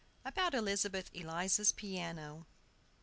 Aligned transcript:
ABOUT 0.25 0.55
ELIZABETH 0.55 1.11
ELIZA'S 1.13 1.73
PIANO. 1.73 2.47